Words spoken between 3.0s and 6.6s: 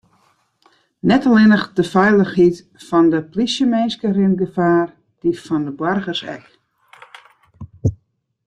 de polysjeminsken rint gefaar, dy fan boargers ek.